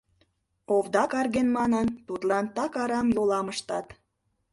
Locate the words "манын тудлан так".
1.57-2.73